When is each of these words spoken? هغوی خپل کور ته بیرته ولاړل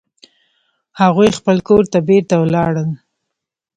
هغوی 1.01 1.29
خپل 1.37 1.57
کور 1.67 1.83
ته 1.91 1.99
بیرته 2.07 2.35
ولاړل 2.39 2.89